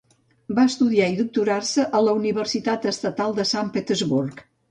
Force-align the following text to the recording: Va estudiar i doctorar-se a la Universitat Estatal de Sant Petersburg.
Va 0.59 0.61
estudiar 0.69 1.09
i 1.11 1.17
doctorar-se 1.19 1.85
a 1.99 2.01
la 2.07 2.15
Universitat 2.21 2.89
Estatal 2.95 3.39
de 3.41 3.47
Sant 3.53 3.73
Petersburg. 3.79 4.45